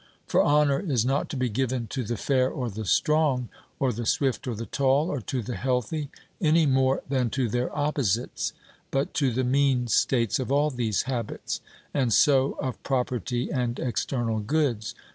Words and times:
For 0.25 0.43
honour 0.43 0.79
is 0.79 1.05
not 1.05 1.29
to 1.29 1.37
be 1.37 1.47
given 1.47 1.85
to 1.89 2.03
the 2.03 2.17
fair 2.17 2.49
or 2.49 2.71
the 2.71 2.85
strong, 2.85 3.49
or 3.77 3.93
the 3.93 4.07
swift 4.07 4.47
or 4.47 4.55
the 4.55 4.65
tall, 4.65 5.11
or 5.11 5.21
to 5.21 5.43
the 5.43 5.55
healthy, 5.55 6.09
any 6.41 6.65
more 6.65 7.03
than 7.07 7.29
to 7.29 7.47
their 7.47 7.69
opposites, 7.77 8.51
but 8.89 9.13
to 9.13 9.31
the 9.31 9.43
mean 9.43 9.85
states 9.85 10.39
of 10.39 10.51
all 10.51 10.71
these 10.71 11.03
habits; 11.03 11.61
and 11.93 12.11
so 12.11 12.53
of 12.53 12.81
property 12.81 13.51
and 13.51 13.77
external 13.77 14.39
goods. 14.39 14.95